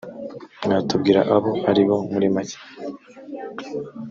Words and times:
mwatubwira 0.65 1.19
abo 1.35 1.51
ari 1.69 1.83
bo 1.87 1.95
muri 2.13 2.27
make 2.35 2.57